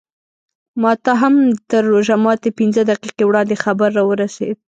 [0.81, 1.35] ماته هم
[1.69, 4.57] تر روژه ماتي پینځه دقیقې وړاندې خبر راورسېد.